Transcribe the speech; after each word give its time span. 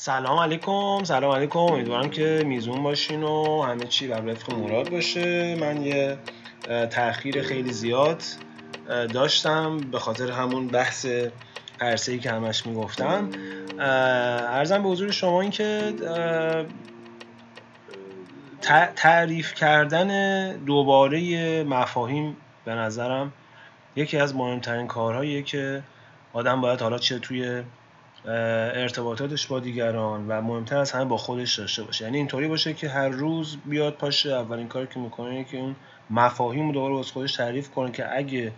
سلام 0.00 0.38
علیکم 0.38 1.04
سلام 1.04 1.32
علیکم. 1.32 1.58
امیدوارم 1.58 2.10
که 2.10 2.42
میزون 2.46 2.82
باشین 2.82 3.22
و 3.22 3.62
همه 3.62 3.86
چی 3.86 4.08
بر 4.08 4.32
وفق 4.32 4.52
مراد 4.52 4.90
باشه. 4.90 5.54
من 5.54 5.82
یه 5.82 6.18
تاخیر 6.90 7.42
خیلی 7.42 7.72
زیاد 7.72 8.22
داشتم 9.12 9.90
به 9.90 9.98
خاطر 9.98 10.30
همون 10.30 10.68
بحث 10.68 11.06
ای 12.08 12.18
که 12.18 12.30
همش 12.30 12.66
می‌گفتم. 12.66 13.30
ارزم 13.78 14.82
به 14.82 14.88
حضور 14.88 15.10
شما 15.10 15.40
این 15.40 15.50
که 15.50 15.94
تعریف 18.96 19.54
کردن 19.54 20.56
دوباره 20.56 21.62
مفاهیم 21.64 22.36
به 22.64 22.74
نظرم 22.74 23.32
یکی 23.96 24.16
از 24.18 24.36
مهمترین 24.36 24.86
کارهاییه 24.86 25.42
که 25.42 25.82
آدم 26.32 26.60
باید 26.60 26.80
حالا 26.82 26.98
چه 26.98 27.18
توی 27.18 27.62
ارتباطاتش 28.24 29.46
با 29.46 29.60
دیگران 29.60 30.28
و 30.28 30.40
مهمتر 30.40 30.78
از 30.78 30.92
همه 30.92 31.04
با 31.04 31.16
خودش 31.16 31.58
داشته 31.58 31.82
باشه. 31.82 32.04
یعنی 32.04 32.16
اینطوری 32.16 32.48
باشه 32.48 32.74
که 32.74 32.88
هر 32.88 33.08
روز 33.08 33.58
بیاد 33.64 33.94
پاشه 33.94 34.32
اولین 34.32 34.68
کاری 34.68 34.86
که 34.86 35.00
می‌کنه 35.00 35.44
که 35.44 35.56
اون 35.56 35.76
مفاهیم 36.10 36.66
رو 36.66 36.72
دوباره 36.72 36.98
از 36.98 37.10
خودش 37.10 37.36
تعریف 37.36 37.70
کنه 37.70 37.92
که 37.92 38.16
اگه 38.16 38.52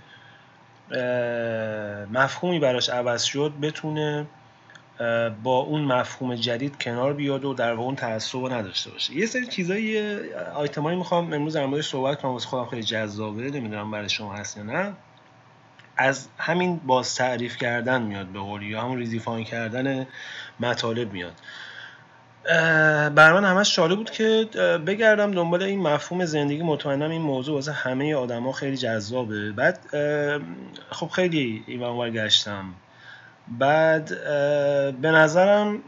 مفهومی 2.13 2.59
براش 2.59 2.89
عوض 2.89 3.23
شد 3.23 3.53
بتونه 3.63 4.27
با 5.43 5.59
اون 5.59 5.81
مفهوم 5.81 6.35
جدید 6.35 6.83
کنار 6.83 7.13
بیاد 7.13 7.45
و 7.45 7.55
در 7.55 7.73
واقع 7.73 7.83
اون 7.83 7.97
تعصب 7.97 8.53
نداشته 8.53 8.91
باشه. 8.91 9.17
یه 9.17 9.27
سری 9.27 9.47
چیزایی 9.47 10.19
آیتمایی 10.55 10.99
می‌خوام 10.99 11.33
امروز 11.33 11.57
در 11.57 11.83
صحبت 11.83 12.21
کنم 12.21 12.31
واسه 12.31 12.49
خودم 12.49 12.67
خیلی 12.67 12.83
جذابه. 12.83 13.43
نمی‌دونم 13.43 13.91
برای 13.91 14.09
شما 14.09 14.33
هست 14.33 14.57
یا 14.57 14.63
نه. 14.63 14.93
از 16.01 16.29
همین 16.39 16.77
باز 16.77 17.15
تعریف 17.15 17.57
کردن 17.57 18.03
میاد 18.03 18.27
به 18.27 18.39
قولی 18.39 18.67
یا 18.67 18.81
همون 18.81 18.99
ریزیفاین 18.99 19.45
کردن 19.45 20.07
مطالب 20.61 21.13
میاد. 21.13 21.33
بر 23.15 23.33
من 23.33 23.45
همش 23.45 23.75
چاله 23.75 23.95
بود 23.95 24.11
که 24.11 24.49
بگردم 24.87 25.31
دنبال 25.31 25.63
این 25.63 25.81
مفهوم 25.81 26.25
زندگی 26.25 26.63
مطمئنم 26.63 27.11
این 27.11 27.23
موضوع 27.23 27.55
واسه 27.55 27.73
همه 27.73 28.15
آدما 28.15 28.53
خیلی 28.53 28.77
جذابه. 28.77 29.53
بعد 29.53 29.79
خب 30.91 31.09
خیلی 31.09 31.65
این 31.67 32.11
گشتم 32.11 32.65
بعد 33.59 34.09
به 35.01 35.11
نظرم 35.11 35.83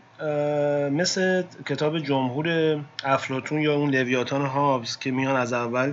مثل 0.90 1.42
کتاب 1.66 1.98
جمهور 1.98 2.78
افلاتون 3.04 3.60
یا 3.60 3.74
اون 3.74 3.90
لویاتان 3.90 4.46
هابز 4.46 4.98
که 4.98 5.10
میان 5.10 5.36
از 5.36 5.52
اول 5.52 5.92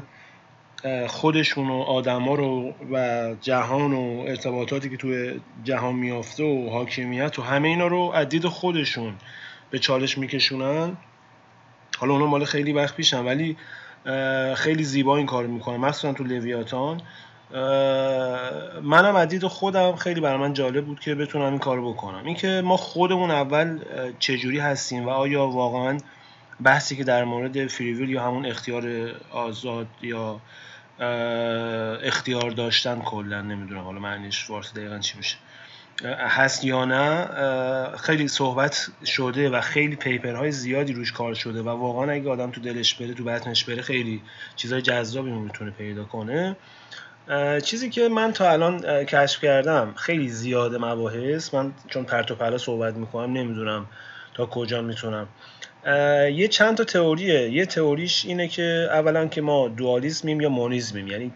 خودشون 1.08 1.70
و 1.70 1.82
آدما 1.82 2.36
رو 2.36 2.74
و 2.92 3.36
جهان 3.42 3.94
و 3.94 4.24
ارتباطاتی 4.28 4.90
که 4.90 4.98
توی 4.98 5.40
جهان 5.64 5.96
میافته 5.96 6.44
و 6.44 6.70
حاکمیت 6.70 7.40
و 7.40 7.42
همه 7.42 7.68
اینا 7.68 7.88
رو 7.88 8.12
از 8.16 8.30
دید 8.30 8.48
خودشون 8.48 9.14
به 9.70 9.80
چالش 9.80 10.18
میکشونن. 10.18 10.98
حالا 11.98 12.14
اونا 12.14 12.26
مال 12.26 12.46
خیلی 12.46 12.74
وقت 12.74 12.96
پیشن 12.96 13.26
ولی 13.26 13.58
خیلی 14.56 14.84
زیبا 14.84 15.18
این 15.18 15.26
کار 15.26 15.48
می‌کنن 15.48 15.78
مخصوصا 15.78 16.14
تو 16.14 16.24
لویاتان. 16.24 17.02
منم 18.84 19.16
از 19.16 19.28
دید 19.28 19.48
خودم 19.48 19.96
خیلی 19.96 20.22
برای 20.22 20.38
من 20.38 20.54
جالب 20.54 20.86
بود 20.86 21.00
که 21.00 21.16
بتونم 21.16 21.46
این 21.46 21.60
کار 21.60 21.82
بکنم. 21.82 22.26
اینکه 22.26 22.62
ما 22.66 22.78
خودمون 22.78 23.32
اول 23.32 23.80
چجوری 24.20 24.60
هستیم 24.60 25.06
و 25.06 25.10
آیا 25.10 25.48
واقعا 25.48 25.98
بحثی 26.64 26.96
که 26.96 27.04
در 27.04 27.24
مورد 27.24 27.68
فریویل 27.68 28.10
یا 28.10 28.24
همون 28.24 28.46
اختیار 28.46 29.12
آزاد 29.32 29.88
یا 30.02 30.40
اختیار 31.00 32.52
داشتن 32.52 33.00
کلا 33.00 33.42
نمی‌دونم 33.42 33.82
حالا 33.82 34.00
معنیش 34.00 34.46
فارسی 34.46 34.74
دقیقا 34.74 35.00
چی 35.00 35.18
میشه. 35.18 35.38
هست 36.06 36.64
یا 36.64 36.86
نه؟ 36.86 37.28
خیلی 37.98 38.28
صحبت 38.28 38.88
شده 39.06 39.50
و 39.50 39.62
خیلی 39.62 39.96
پیپرهای 39.96 40.52
زیادی 40.52 40.94
روش 40.94 41.12
کار 41.12 41.34
شده 41.34 41.62
و 41.62 41.70
واقعا 41.70 42.12
اگه 42.12 42.30
آدم 42.30 42.52
تو 42.52 42.62
دلش 42.62 42.94
بره 42.94 43.14
تو 43.14 43.24
بطنش 43.24 43.64
بره 43.64 43.82
خیلی 43.82 44.22
چیزای 44.56 44.82
جذابی 44.82 45.32
می‌تونه 45.32 45.72
پیدا 45.72 46.04
کنه. 46.04 46.56
چیزی 47.64 47.90
که 47.90 48.10
من 48.10 48.34
تا 48.34 48.52
الان 48.52 49.06
کشف 49.06 49.42
کردم 49.42 49.94
خیلی 49.96 50.30
زیاده 50.30 50.78
مباحث. 50.78 51.54
من 51.54 51.74
چون 51.88 52.04
پرت 52.04 52.32
و 52.32 52.36
پلا 52.36 52.58
صحبت 52.58 52.94
می‌کنم 52.94 53.34
نمی‌دونم 53.34 53.86
تا 54.34 54.46
کجا 54.46 54.82
می‌تونم. 54.82 55.28
یه 56.34 56.48
چند 56.48 56.78
تا 56.78 56.84
تئوریه. 56.84 57.50
یه 57.50 57.66
تئوریش 57.66 58.26
اینه 58.26 58.48
که 58.48 58.88
اولا 58.92 59.28
که 59.28 59.42
ما 59.42 59.68
دوالیسمیم 59.68 60.42
یا 60.42 60.50
مونیزمیم. 60.50 61.08
یعنی 61.08 61.32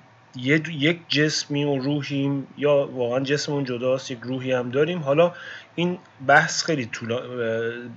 یک 0.80 1.00
جسمیم 1.10 1.70
و 1.70 1.80
روحیم 1.80 2.48
یا 2.58 2.90
واقعا 2.94 3.20
جسممون 3.20 3.64
جداست 3.64 4.12
یک 4.12 4.20
روحی 4.22 4.52
هم 4.52 4.72
داریم. 4.72 5.00
حالا 5.00 5.34
این 5.76 5.98
بحث 6.28 6.64
خیلی 6.64 6.86
طولا 6.86 7.22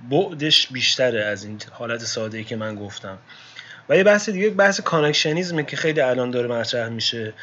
بعدش 0.09 0.67
بیشتره 0.67 1.23
از 1.23 1.43
این 1.43 1.59
حالت 1.71 1.99
ساده 1.99 2.37
ای 2.37 2.43
که 2.43 2.55
من 2.55 2.75
گفتم. 2.75 3.17
و 3.89 3.97
یه 3.97 4.03
بحث 4.03 4.29
دیگه 4.29 4.49
بحث 4.49 4.81
connectionism 4.81 5.57
ه 5.57 5.63
که 5.63 5.77
خیلی 5.77 6.01
الان 6.01 6.31
داره 6.31 6.47
مطرح 6.47 6.89
میشه. 6.89 7.33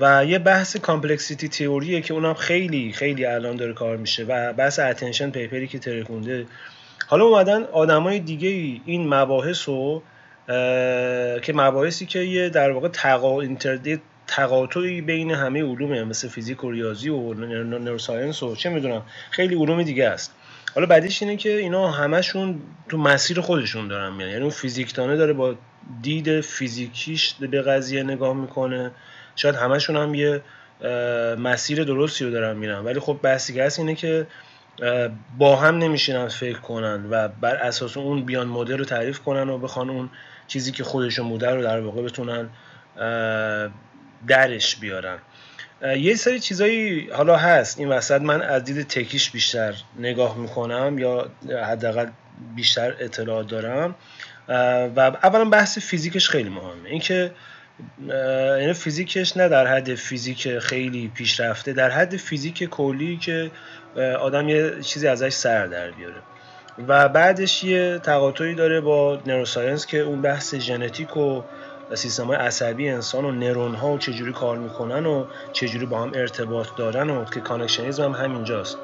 و 0.00 0.24
یه 0.24 0.38
بحث 0.38 0.76
complexity 0.76 1.48
theory 1.48 1.93
ه 1.93 2.00
که 2.00 2.14
اونم 2.14 2.34
خیلی 2.34 2.92
خیلی 2.92 3.26
الان 3.26 3.56
داره 3.56 3.72
کار 3.72 3.96
میشه. 3.96 4.24
و 4.24 4.52
بحث 4.52 4.78
attention 4.78 5.30
paper 5.30 5.60
ی 5.60 5.66
که 5.66 5.78
ترکونده 5.78 6.46
حالا 7.06 7.24
اومدن 7.24 7.62
آدمای 7.64 8.18
دیگه 8.18 8.80
این 8.86 9.14
مباحث 9.14 9.68
رو 9.68 10.02
که 11.42 11.52
مباحثی 11.54 12.06
که 12.06 12.18
یه 12.18 12.48
در 12.48 12.70
واقع 12.70 12.88
تقا 12.88 13.40
اینتردیت 13.40 14.00
تقاطعی 14.26 15.00
بین 15.00 15.30
همه 15.30 15.62
علومه 15.62 16.04
مثل 16.04 16.28
فیزیک 16.28 16.64
و 16.64 16.70
ریاضی 16.70 17.08
و 17.08 17.34
neuroscience 17.34 18.42
و 18.42 18.56
چه 18.56 18.70
می‌دونم 18.70 19.02
خیلی 19.30 19.54
علوم 19.54 19.82
دیگه 19.82 20.08
است. 20.08 20.34
حالا 20.74 20.86
بعدیش 20.86 21.22
اینه 21.22 21.36
که 21.36 21.58
اینا 21.58 21.90
همشون 21.90 22.60
تو 22.88 22.98
مسیر 22.98 23.40
خودشون 23.40 23.88
دارن 23.88 24.12
میان. 24.12 24.30
یعنی 24.30 24.42
اون 24.42 24.50
فیزیکدانه 24.50 25.16
داره 25.16 25.32
با 25.32 25.54
دید 26.02 26.40
فیزیکیش 26.40 27.34
به 27.34 27.62
قضیه 27.62 28.02
نگاه 28.02 28.34
می‌کنه. 28.34 28.90
شاید 29.36 29.54
همشون 29.54 29.96
هم 29.96 30.14
یه 30.14 30.40
مسیر 31.38 31.84
درستی 31.84 32.24
رو 32.24 32.30
دارن 32.30 32.56
میرن. 32.56 32.84
ولی 32.84 33.00
خب 33.00 33.18
بحثی 33.22 33.60
هست 33.60 33.78
اینه 33.78 33.94
که 33.94 34.26
با 35.38 35.56
هم 35.56 35.78
نمیشینن 35.78 36.28
فکر 36.28 36.58
کنن 36.58 37.06
و 37.10 37.28
بر 37.28 37.56
اساس 37.56 37.96
اون 37.96 38.24
بیان 38.24 38.46
مدل 38.46 38.78
رو 38.78 38.84
تعریف 38.84 39.18
کنن 39.18 39.48
و 39.48 39.58
بخوان 39.58 39.90
اون 39.90 40.10
چیزی 40.46 40.72
که 40.72 40.84
خودشون 40.84 41.28
بوده 41.28 41.50
رو 41.50 41.62
در 41.62 41.80
واقع 41.80 42.02
بتونن 42.02 42.48
درش 44.28 44.76
بیارن. 44.76 45.18
یه 45.96 46.14
سری 46.14 46.40
چیزایی 46.40 47.10
حالا 47.10 47.36
هست. 47.36 47.78
این 47.78 47.88
وسط 47.88 48.20
من 48.20 48.42
از 48.42 48.64
دید 48.64 48.86
تکیش 48.86 49.30
بیشتر 49.30 49.74
نگاه 49.98 50.38
می‌کنم 50.38 50.98
یا 50.98 51.30
حداقل 51.66 52.06
بیشتر 52.56 52.94
اطلاعات 53.00 53.48
دارم. 53.48 53.94
و 54.96 55.00
اولا 55.22 55.44
بحث 55.44 55.78
فیزیکش 55.78 56.28
خیلی 56.28 56.48
مهمه. 56.48 56.90
اینکه 56.90 57.30
یعنی 58.60 58.72
فیزیکش 58.72 59.36
نه 59.36 59.48
در 59.48 59.66
حد 59.66 59.94
فیزیک 59.94 60.58
خیلی 60.58 61.08
پیشرفته 61.14 61.72
در 61.72 61.90
حد 61.90 62.16
فیزیک 62.16 62.64
کلی 62.64 63.16
که 63.16 63.50
آدم 64.20 64.48
یه 64.48 64.80
چیزی 64.80 65.08
ازش 65.08 65.32
سر 65.32 65.66
در 65.66 65.90
بیاره. 65.90 66.22
و 66.88 67.08
بعدش 67.08 67.64
یه 67.64 67.98
تقاطعی 67.98 68.54
داره 68.54 68.80
با 68.80 69.18
neuroscience 69.26 69.86
که 69.86 70.00
اون 70.00 70.22
بحث 70.22 70.54
ژنتیک 70.54 71.16
و 71.16 71.42
سیستم 71.94 72.32
عصبی 72.32 72.88
انسان 72.88 73.24
و 73.24 73.32
نرون 73.32 73.74
ها 73.74 73.92
و 73.92 73.98
چجوری 73.98 74.32
کار 74.32 74.58
می‌کنن 74.58 75.06
و 75.06 75.26
چجوری 75.52 75.86
با 75.86 76.02
هم 76.02 76.12
ارتباط 76.14 76.66
دارن 76.76 77.10
و 77.10 77.24
که 77.24 77.40
connectionism 77.40 78.12
هم 78.12 78.24
همینجاست. 78.24 78.78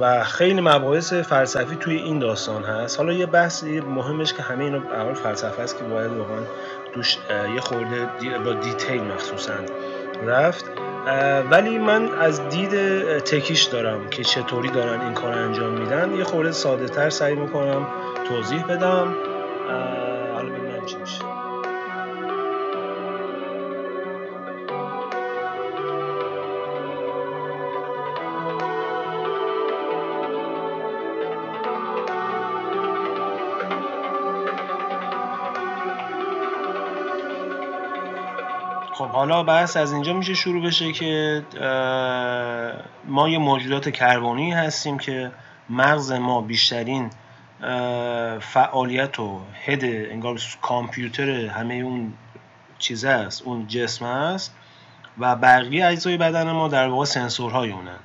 و 0.00 0.24
خیلی 0.24 0.60
مباحث 0.60 1.12
فلسفی 1.12 1.76
توی 1.76 1.96
این 1.96 2.18
داستان 2.18 2.64
هست. 2.64 2.98
حالا 2.98 3.12
یه 3.12 3.26
بحث 3.26 3.64
مهمش 3.64 4.32
که 4.32 4.42
همه 4.42 4.64
اینو 4.64 4.80
اول 4.92 5.14
فلسفه 5.14 5.62
است 5.62 5.78
که 5.78 5.84
باید 5.84 6.12
واقعا 6.12 6.40
روش 6.94 7.18
یه 7.54 7.60
خورده 7.60 8.08
با 8.44 8.52
detail 8.52 9.02
مخصوصا 9.02 9.52
رفت. 10.26 10.64
ولی 11.50 11.78
من 11.78 12.08
از 12.18 12.48
دید 12.48 12.70
تکیش 13.18 13.62
دارم 13.62 14.10
که 14.10 14.24
چطوری 14.24 14.68
دارن 14.68 15.00
این 15.00 15.14
کار 15.14 15.32
انجام 15.32 15.72
میدن. 15.72 16.14
یه 16.14 16.24
خورده 16.24 16.52
ساده 16.52 16.88
تر 16.88 17.10
سعی 17.10 17.34
می‌کنم 17.34 17.86
توضیح 18.28 18.66
بدم. 18.66 19.14
حالا 20.34 20.48
ببینم 20.48 20.86
چی 20.86 20.96
حالا 39.16 39.42
بحث 39.42 39.76
از 39.76 39.92
اینجا 39.92 40.12
میشه 40.12 40.34
شروع 40.34 40.62
بشه 40.62 40.92
که 40.92 41.42
ما 43.04 43.28
یه 43.28 43.38
موجودات 43.38 43.90
کربانی 43.90 44.50
هستیم 44.50 44.98
که 44.98 45.30
مغز 45.70 46.12
ما 46.12 46.40
بیشترین 46.40 47.10
فعالیت 48.40 49.20
و 49.20 49.40
هد 49.64 49.84
انگار 49.84 50.40
کامپیوتر 50.62 51.30
همه 51.30 51.74
اون 51.74 52.12
چیزه 52.78 53.08
است 53.08 53.42
اون 53.42 53.66
جسم 53.66 54.04
است 54.04 54.54
و 55.18 55.36
بقیه 55.36 55.86
اجزای 55.86 56.16
بدن 56.16 56.50
ما 56.50 56.68
در 56.68 56.88
واقع 56.88 57.04
سنسورهای 57.04 57.70
اونن. 57.70 57.98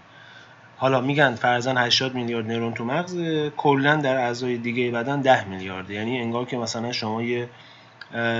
حالا 0.77 1.01
میگن 1.01 1.35
فرزن 1.35 1.77
80 1.77 2.13
میلیارد 2.13 2.47
نرون 2.47 2.73
تو 2.73 2.85
مغز 2.85 3.17
کلا 3.57 3.95
در 3.95 4.15
اعضای 4.15 4.57
دیگه 4.57 4.91
بدن 4.91 5.21
10 5.21 5.47
میلیارد 5.47 5.89
یعنی 5.89 6.21
انگار 6.21 6.45
که 6.45 6.57
مثلا 6.57 6.91
شما 6.91 7.21
یه 7.21 7.49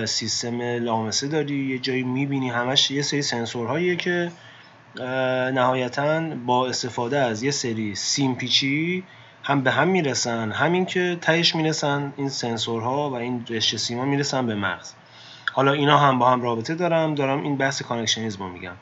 سیستم 0.05 0.61
لامسه 0.61 1.27
داری 1.27 1.65
یه 1.65 1.79
جایی 1.79 2.03
می‌بینی 2.03 2.49
همش 2.49 2.91
یه 2.91 3.01
سری 3.01 3.21
سنسورهاییه 3.21 3.95
که 3.95 4.31
نهایتا 5.53 6.21
با 6.45 6.67
استفاده 6.67 7.19
از 7.19 7.43
یه 7.43 7.51
سری 7.51 7.95
سیمپیچی 7.95 9.03
هم 9.43 9.61
به 9.61 9.71
هم 9.71 9.87
می‌رسن. 9.87 10.51
همین 10.51 10.85
که 10.85 11.17
تهش 11.21 11.55
می‌رسن 11.55 12.13
این 12.17 12.29
سنسورها 12.29 13.09
و 13.09 13.13
این 13.13 13.45
رشته 13.49 13.77
سیما 13.77 14.05
می‌رسن 14.05 14.47
به 14.47 14.55
مغز. 14.55 14.93
حالا 15.53 15.71
اینا 15.71 15.97
هم 15.97 16.19
با 16.19 16.29
هم 16.29 16.41
رابطه 16.41 16.75
دارم 16.75 17.15
دارم 17.15 17.43
این 17.43 17.57
بحث 17.57 17.81
connectionism 17.81 18.43
رو 18.43 18.49
میگم. 18.49 18.73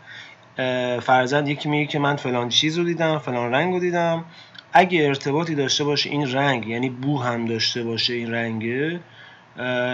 فرضا 1.00 1.48
یکی 1.48 1.70
میگه 1.70 1.86
که 1.86 2.00
من 2.00 2.16
فلان 2.16 2.50
چیز 2.50 2.78
رو 2.78 2.84
دیدم 2.84 3.18
فلان 3.18 3.52
رنگ 3.52 3.74
رو 3.74 3.80
دیدم. 3.80 4.26
اگه 4.74 5.06
ارتباطی 5.06 5.56
داشته 5.56 5.84
باشه 5.84 6.10
این 6.10 6.32
رنگ 6.34 6.68
یعنی 6.68 6.90
بو 6.90 7.22
هم 7.22 7.46
داشته 7.46 7.84
باشه 7.84 8.14
این 8.14 8.34
رنگه 8.34 9.00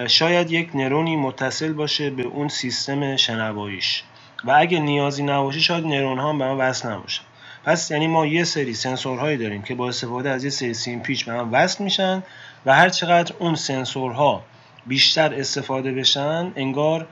شاید 0.08 0.52
یک 0.52 0.70
نرونی 0.76 1.16
متصل 1.16 1.74
باشه 1.74 2.10
به 2.10 2.24
اون 2.24 2.48
سیستم 2.48 3.16
شنواییش. 3.16 4.04
و 4.44 4.52
اگه 4.58 4.80
نیازی 4.80 5.24
نباشه 5.24 5.60
شاید 5.60 5.86
نرون 5.86 6.20
ها 6.20 6.30
هم 6.30 6.38
به 6.38 6.46
من 6.46 6.58
وصل 6.58 6.90
نباشه 6.90 7.22
پس 7.64 7.92
یعنی 7.92 8.08
ما 8.08 8.26
یه 8.26 8.44
سری 8.44 8.74
سنسورهایی 8.74 9.38
داریم 9.38 9.62
که 9.62 9.76
با 9.76 9.88
استفاده 9.88 10.30
از 10.30 10.44
یه 10.44 10.50
سری 10.50 10.74
سیم 10.74 11.00
پیچ 11.00 11.26
به 11.26 11.34
هم 11.34 11.50
وصل 11.54 11.84
میشن 11.84 12.24
و 12.66 12.76
هر 12.76 12.90
چقدر 12.90 13.36
اون 13.40 13.56
سنسورها 13.56 14.44
بیشتر 14.86 15.34
استفاده 15.34 15.92
بشن 15.92 16.52
انگار 16.56 17.08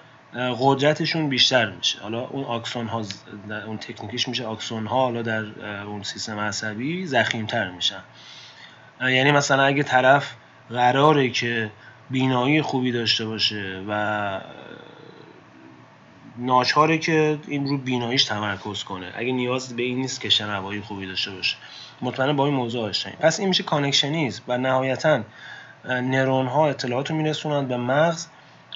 قدرتشون 0.59 1.29
بیشتر 1.29 1.69
میشه. 1.69 1.99
حالا 1.99 2.21
اون 2.21 2.43
آکسون 2.43 2.87
ها 2.87 3.01
اون 3.67 3.77
تکنیکیش 3.77 4.27
میشه 4.27 4.45
آکسون 4.45 4.87
ها 4.87 5.01
حالا 5.01 5.21
در 5.21 5.43
اون 5.85 6.03
سیستم 6.03 6.39
عصبی 6.39 7.05
زخیمتر 7.05 7.71
میشن. 7.71 8.03
یعنی 9.01 9.31
مثلا 9.31 9.63
اگه 9.63 9.83
طرف 9.83 10.33
قراره 10.69 11.29
که 11.29 11.71
بینایی 12.13 12.61
خوبی 12.61 12.91
داشته 12.91 13.25
باشه 13.25 13.83
و 13.87 14.41
ناچاره 16.37 16.97
که 16.97 17.37
این 17.47 17.67
رو 17.67 17.77
بیناییش 17.77 18.23
تمرکز 18.25 18.83
کنه. 18.83 19.11
اگه 19.15 19.31
نیاز 19.31 19.75
به 19.75 19.83
این 19.83 19.97
نیست 19.97 20.21
که 20.21 20.29
شنوایی 20.29 20.81
خوبی 20.81 21.05
داشته 21.05 21.31
باشه. 21.31 21.55
مطمئنا 22.01 22.33
با 22.33 22.45
این 22.45 22.55
موضوع 22.55 22.89
آشناییم. 22.89 23.19
پس 23.19 23.39
این 23.39 23.49
میشه 23.49 23.63
connectionism 23.63 24.41
و 24.47 24.57
نهایتا 24.57 25.23
نرون 25.85 26.47
ها 26.47 26.67
اطلاعات 26.67 27.09
رو 27.09 27.15
میرسونند 27.15 27.67
به 27.67 27.77
مغز 27.77 28.27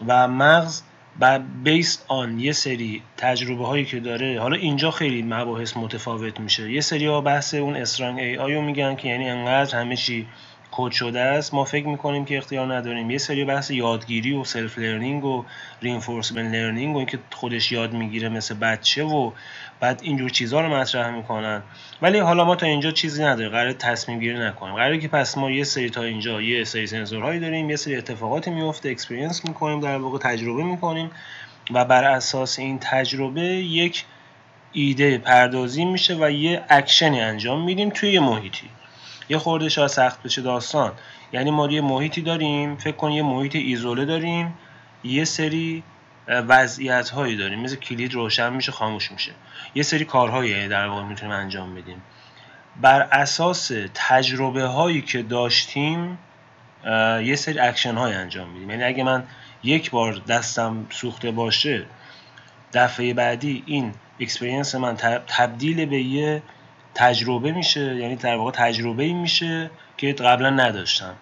و 0.07 0.27
مغز 0.27 0.81
و 1.19 1.39
base 1.39 2.03
on 2.07 2.39
یه 2.39 2.51
سری 2.51 3.01
تجربه 3.17 3.65
هایی 3.65 3.85
که 3.85 3.99
داره. 3.99 4.41
حالا 4.41 4.55
اینجا 4.55 4.91
خیلی 4.91 5.21
مباحث 5.21 5.77
متفاوت 5.77 6.39
میشه. 6.39 6.71
یه 6.71 6.81
سری 6.81 7.05
ها 7.05 7.21
بحث 7.21 7.53
اون 7.53 7.75
strong 7.75 8.19
AI 8.19 8.37
و 8.37 8.61
میگن 8.61 8.95
که 8.95 9.07
یعنی 9.07 9.29
انقدر 9.29 9.79
همه 9.79 9.95
چی 9.95 10.27
کد 10.71 10.91
شده 10.91 11.19
است 11.19 11.53
ما 11.53 11.63
فکر 11.63 11.87
می‌کنیم 11.87 12.25
که 12.25 12.37
اختیار 12.37 12.75
نداریم. 12.75 13.11
یه 13.11 13.17
سری 13.17 13.45
بحث 13.45 13.71
یادگیری 13.71 14.33
و 14.33 14.43
self 14.43 14.77
learning 14.77 15.25
و 15.25 15.45
reinforcement 15.81 16.53
learning 16.53 16.95
و 16.95 16.97
اینکه 16.97 17.19
خودش 17.31 17.71
یاد 17.71 17.93
می‌گیره 17.93 18.29
مثل 18.29 18.55
بچه 18.55 19.03
و 19.03 19.31
بعد 19.79 19.99
اینجور 20.03 20.29
چیزها 20.29 20.61
رو 20.61 20.75
مطرح 20.75 21.09
می‌کنن. 21.09 21.63
ولی 22.01 22.19
حالا 22.19 22.45
ما 22.45 22.55
تا 22.55 22.65
اینجا 22.65 22.91
چیزی 22.91 23.23
نداریم 23.23 23.51
قرار 23.51 23.73
تصمیم 23.73 24.19
گیری 24.19 24.39
نکنیم. 24.39 24.75
قراره 24.75 24.97
که 24.97 25.07
پس 25.07 25.37
ما 25.37 25.51
یه 25.51 25.63
سری 25.63 25.89
تا 25.89 26.03
اینجا 26.03 26.41
یه 26.41 26.63
سری 26.63 26.87
سنسورهایی 26.87 27.39
داریم 27.39 27.69
یه 27.69 27.75
سری 27.75 27.95
اتفاقاتی 27.95 28.51
میفته 28.51 28.89
experience 28.89 29.45
می‌کنیم 29.45 29.79
در 29.79 29.97
واقع 29.97 30.17
تجربه 30.17 30.63
می‌کنیم 30.63 31.11
و 31.71 31.85
بر 31.85 32.03
اساس 32.03 32.59
این 32.59 32.79
تجربه 32.79 33.41
یک 33.45 34.05
ایده 34.71 35.17
پردازی 35.17 35.85
میشه 35.85 36.15
و 36.19 36.31
یه 36.31 36.63
اکشنی 36.69 37.21
انجام 37.21 37.65
میدیم 37.65 37.89
توی 37.89 38.11
یه 38.11 38.19
محیطی. 38.19 38.69
یه 39.29 39.37
خورده 39.37 39.69
شاید 39.69 39.87
سخت 39.87 40.23
بشه 40.23 40.41
داستان. 40.41 40.91
یعنی 41.31 41.51
ما 41.51 41.67
یه 41.67 41.81
محیطی 41.81 42.21
داریم 42.21 42.75
فکر 42.75 42.95
کن 42.95 43.11
یه 43.11 43.23
محیط 43.23 43.55
ایزوله 43.55 44.05
داریم 44.05 44.53
یه 45.03 45.25
سری 45.25 45.83
وضعیت 46.27 47.09
هایی 47.09 47.37
داریم. 47.37 47.59
مثل 47.59 47.75
کلید 47.75 48.13
روشن 48.13 48.53
میشه 48.53 48.71
خاموش 48.71 49.11
میشه. 49.11 49.31
یه 49.75 49.83
سری 49.83 50.05
کارهایی 50.05 50.67
در 50.67 50.87
واقع 50.87 51.03
می‌تونیم 51.03 51.35
انجام 51.35 51.75
بدیم. 51.75 52.01
بر 52.81 53.01
اساس 53.01 53.71
تجربه 53.93 54.63
هایی 54.63 55.01
که 55.01 55.21
داشتیم 55.21 56.17
یه 57.23 57.35
سری 57.35 57.59
اکشن 57.59 57.95
های 57.95 58.13
انجام 58.13 58.49
میدیم. 58.49 58.69
یعنی 58.69 58.83
اگه 58.83 59.03
من 59.03 59.23
یک 59.63 59.91
بار 59.91 60.13
دستم 60.13 60.85
سوخته 60.89 61.31
باشه 61.31 61.85
دفعه 62.73 63.13
بعدی 63.13 63.63
این 63.65 63.93
experience 64.19 64.75
من 64.75 64.95
تبدیل 65.27 65.85
به 65.85 66.01
یه 66.01 66.41
تجربه 66.97 67.51
میشه 67.51 67.95
یعنی 67.95 68.15
در 68.15 68.35
واقع 68.35 68.51
تجربه 68.51 69.03
ای 69.03 69.13
میشه 69.13 69.69
که 69.97 70.13
قبلا 70.13 70.49
نداشتم. 70.49 71.13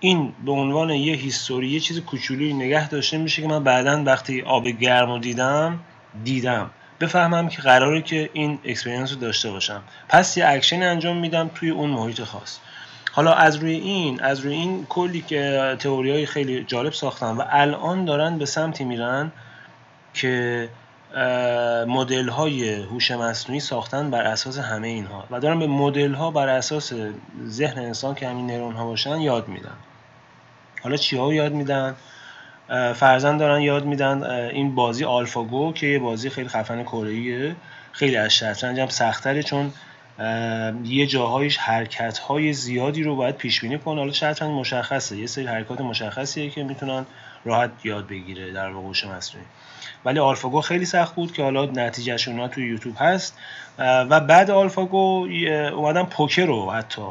این 0.00 0.32
به 0.44 0.52
عنوان 0.52 0.90
یه 0.90 1.14
history 1.14 1.68
یه 1.68 1.80
چیز 1.80 2.00
کوچولی 2.00 2.52
نگه 2.52 2.88
داشته 2.88 3.18
میشه 3.18 3.42
که 3.42 3.48
من 3.48 3.64
بعدا 3.64 4.02
وقتی 4.04 4.42
آب 4.42 4.68
گرم 4.68 5.10
رو 5.10 5.18
دیدم 5.18 5.80
دیدم. 6.24 6.70
بفهمم 7.00 7.48
که 7.48 7.62
قراره 7.62 8.02
که 8.02 8.30
این 8.32 8.58
experience 8.64 9.12
رو 9.12 9.18
داشته 9.18 9.50
باشم. 9.50 9.82
پس 10.08 10.36
یه 10.36 10.48
اکشن 10.48 10.82
انجام 10.82 11.16
میدم 11.16 11.50
توی 11.54 11.70
اون 11.70 11.90
محیط 11.90 12.22
خاص. 12.22 12.58
حالا 13.12 13.32
از 13.32 13.56
روی 13.56 13.72
این 13.72 14.20
از 14.20 14.40
روی 14.40 14.54
این 14.54 14.86
کلی 14.88 15.20
که 15.20 15.76
تئوری 15.78 16.10
های 16.10 16.26
خیلی 16.26 16.64
جالب 16.64 16.92
ساختن 16.92 17.36
و 17.36 17.44
الان 17.50 18.04
دارن 18.04 18.38
به 18.38 18.46
سمتی 18.46 18.84
میرن 18.84 19.32
که 20.14 20.68
مدل 21.88 22.28
های 22.28 22.74
هوش 22.82 23.10
مصنوعی 23.10 23.60
ساختن 23.60 24.10
بر 24.10 24.22
اساس 24.22 24.58
همه 24.58 24.88
اینها. 24.88 25.24
و 25.30 25.40
دارن 25.40 25.58
به 25.58 25.66
مدل 25.66 26.14
ها 26.14 26.30
بر 26.30 26.48
اساس 26.48 26.92
ذهن 27.46 27.78
انسان 27.78 28.14
که 28.14 28.28
همین 28.28 28.46
نرون 28.46 28.74
ها 28.74 28.84
باشن 28.84 29.20
یاد 29.20 29.48
میدن. 29.48 29.76
حالا 30.82 30.96
چی 30.96 31.16
ها 31.16 31.34
یاد 31.34 31.52
میدن؟ 31.52 31.94
فرزن 32.94 33.36
دارن 33.36 33.60
یاد 33.60 33.84
میدن 33.84 34.22
این 34.50 34.74
بازی 34.74 35.04
آلفاگو 35.04 35.72
که 35.72 35.86
یه 35.86 35.98
بازی 35.98 36.30
خیلی 36.30 36.48
خفن 36.48 36.82
کره 36.82 37.56
خیلی 37.92 38.16
از 38.16 38.30
شطرنج 38.32 38.80
هم 38.80 38.88
سختره 38.88 39.42
چون 39.42 39.72
یه 40.84 41.06
جاهایش 41.06 41.56
حرکت 41.56 42.18
های 42.18 42.52
زیادی 42.52 43.02
رو 43.02 43.16
باید 43.16 43.36
پیش 43.36 43.60
بینی 43.60 43.78
کنه 43.78 44.00
حالا 44.00 44.12
شطرنج 44.12 44.50
مشخصه. 44.50 45.16
یه 45.16 45.26
سری 45.26 45.46
حرکات 45.46 45.80
مشخصیه 45.80 46.50
که 46.50 46.64
می‌تونن 46.64 47.06
راحت 47.44 47.70
یاد 47.84 48.06
بگیره 48.06 48.52
در 48.52 48.70
واقع 48.70 48.86
هوش 48.86 49.04
مصنوعی. 49.04 49.46
ولی 50.04 50.18
آلفاگو 50.18 50.60
خیلی 50.60 50.84
سخت 50.84 51.14
بود 51.14 51.32
که 51.32 51.42
حالا 51.42 51.64
نتیجهش 51.64 52.28
اونا 52.28 52.48
توی 52.48 52.66
یوتیوب 52.66 52.96
هست. 52.98 53.38
و 53.78 54.20
بعد 54.20 54.50
آلفاگو 54.50 55.28
اومدن 55.72 56.02
پوکر 56.02 56.46
رو 56.46 56.70
حتی 56.70 57.02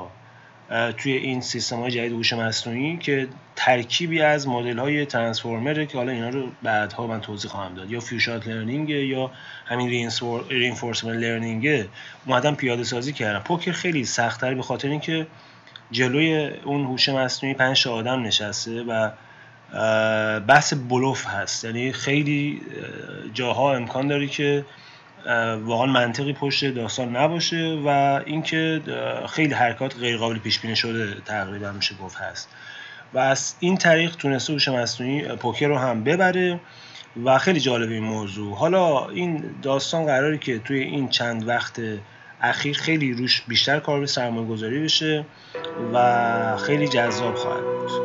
توی 0.98 1.12
این 1.14 1.42
سیستم 1.42 1.80
های 1.80 1.92
جدید 1.92 2.12
هوش 2.12 2.34
مصنوعی 2.34 2.98
که 2.98 3.28
ترکیبی 3.56 4.22
از 4.22 4.48
مدل 4.48 4.80
های 4.80 5.06
transformer 5.06 5.79
ه 5.79 5.86
که 5.86 5.98
حالا 5.98 6.12
اینا 6.12 6.30
رو 6.30 6.48
بعدها 6.64 7.08
من 7.08 7.22
توضیح 7.22 7.52
خواهم 7.52 7.76
داد. 7.76 7.92
یا 7.92 8.00
few-shot 8.00 8.48
learning 8.48 8.90
یا 8.90 9.32
همین 9.66 10.10
reinforcement 10.50 11.16
learning 11.16 11.86
اومدن 12.26 12.56
پیاده 12.56 12.84
سازی 12.84 13.14
کردن. 13.14 13.40
پوکر 13.40 13.72
خیلی 13.72 14.06
سختتر 14.06 14.54
به 14.54 14.62
خاطر 14.62 14.88
اینکه 14.88 15.28
جلوی 15.92 16.50
اون 16.64 16.86
هوش 16.86 17.10
مصنوعی 17.10 17.56
پنج 17.56 17.88
آدم 17.88 18.24
نشسته 18.24 18.84
و 18.84 19.10
بحث 20.40 20.74
بلوف 20.74 21.26
هست. 21.28 21.66
یعنی 21.66 21.92
خیلی 21.92 22.62
جاها 23.34 23.76
امکان 23.76 24.08
داره 24.08 24.28
که 24.28 24.66
واقعا 25.64 25.86
منطقی 25.86 26.34
پشت 26.34 26.66
داستان 26.66 27.16
نباشه 27.16 27.82
و 27.86 28.22
اینکه 28.26 28.82
خیلی 29.30 29.54
حرکات 29.54 29.96
غیر 29.98 30.18
قابل 30.18 30.40
پیش 30.40 30.60
بینی 30.60 30.76
شده 30.76 31.22
تقریبا 31.26 31.72
میشه 31.72 31.96
گفت 31.96 32.18
هست. 32.18 32.50
و 33.14 33.20
از 33.20 33.56
این 33.60 33.78
طریق 33.78 34.16
تونسته 34.16 34.54
هوش 34.54 34.68
مصنوعی 34.68 35.22
پوکر 35.22 35.68
رو 35.68 35.78
هم 35.78 36.04
ببره 36.04 36.60
و 37.24 37.38
خیلی 37.38 37.60
جالب 37.60 37.90
این 37.90 38.04
موضوع. 38.04 38.56
حالا 38.58 39.10
این 39.10 39.44
داستان 39.62 40.06
قراره 40.06 40.38
که 40.38 40.60
توی 40.60 40.80
این 40.80 41.10
چند 41.10 41.48
وقت 41.48 41.82
اخیر 42.42 42.78
خیلی 42.78 43.14
روش 43.14 43.42
بیشتر 43.42 43.80
کار 43.80 44.00
به 44.00 44.06
سرمایه 44.06 44.48
گذاری 44.48 44.84
بشه 44.84 45.26
و 45.94 46.58
خیلی 46.58 46.88
جذاب 46.88 47.36
خواهد 47.36 47.64
بود. 47.64 48.05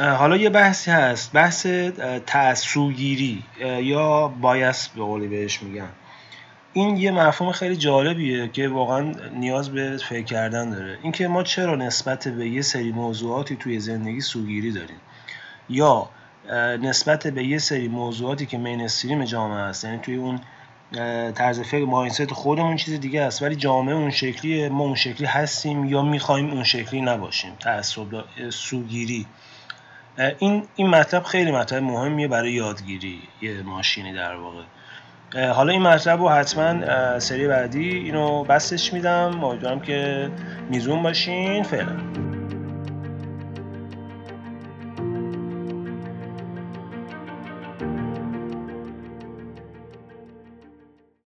حالا 0.00 0.36
یه 0.36 0.50
بحثی 0.50 0.90
هست. 0.90 1.32
بحث 1.32 1.66
تعصوگیری 2.26 3.42
یا 3.82 4.28
بایس 4.28 4.88
به 4.88 5.02
قولی 5.02 5.28
بهش 5.28 5.62
میگن. 5.62 5.88
این 6.72 6.96
یه 6.96 7.10
مفهوم 7.10 7.52
خیلی 7.52 7.76
جالبیه 7.76 8.48
که 8.48 8.68
واقعا 8.68 9.12
نیاز 9.34 9.70
به 9.70 9.96
فکر 10.08 10.24
کردن 10.24 10.70
داره. 10.70 10.98
اینکه 11.02 11.28
ما 11.28 11.42
چرا 11.42 11.76
نسبت 11.76 12.28
به 12.28 12.48
یه 12.48 12.62
سری 12.62 12.92
موضوعاتی 12.92 13.56
توی 13.56 13.80
زندگی 13.80 14.20
سوگیری 14.20 14.72
داریم. 14.72 15.00
یا 15.68 16.08
نسبت 16.82 17.26
به 17.26 17.44
یه 17.44 17.58
سری 17.58 17.88
موضوعاتی 17.88 18.46
که 18.46 18.58
مینستریم 18.58 19.24
جامعه 19.24 19.58
هست 19.58 19.84
یعنی 19.84 19.98
توی 19.98 20.16
اون 20.16 20.40
طرز 21.32 21.60
فکر 21.60 21.84
ماینست 21.84 22.32
خودمون 22.32 22.76
چیز 22.76 23.00
دیگه 23.00 23.22
است. 23.22 23.42
ولی 23.42 23.56
جامعه 23.56 23.94
اون 23.94 24.10
شکلی 24.10 24.68
ما 24.68 24.84
اون 24.84 24.94
شکلی 24.94 25.26
هستیم 25.26 25.84
یا 25.84 26.02
می‌خوایم 26.02 26.50
اون 26.50 26.64
شکلی 26.64 27.00
نباشیم. 27.00 27.52
تعصب 27.60 28.24
سوگیری. 28.50 29.26
این 30.38 30.62
این 30.76 30.86
مطلب 30.86 31.22
خیلی 31.22 31.52
مطلب 31.52 31.82
مهمیه 31.82 32.28
برای 32.28 32.52
یادگیری 32.52 33.22
یه 33.42 33.62
ماشینی 33.62 34.12
در 34.12 34.34
واقع. 34.36 34.62
حالا 35.52 35.72
این 35.72 35.82
مطلب 35.82 36.20
رو 36.20 36.28
حتما 36.28 37.18
سری 37.18 37.48
بعدی 37.48 37.90
اینو 37.90 38.44
بستش 38.44 38.92
میدم. 38.92 39.44
امیدوارم 39.44 39.80
که 39.80 40.30
میزون 40.70 41.02
باشین. 41.02 41.62
فعلا. 41.62 41.96